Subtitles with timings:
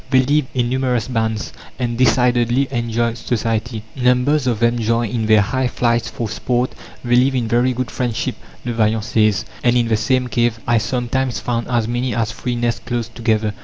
[0.09, 5.41] They live in numerous bands, and decidedly enjoy society; numbers of them join in their
[5.41, 6.73] high flights for sport.
[7.05, 8.33] "They live in very good friendship,"
[8.65, 12.55] Le Vaillant says, "and in the same cave I sometimes found as many as three
[12.55, 13.53] nests close together."